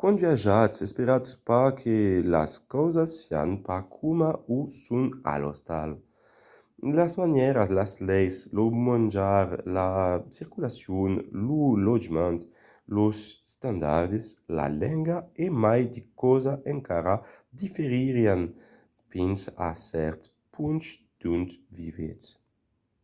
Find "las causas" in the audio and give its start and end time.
2.34-3.10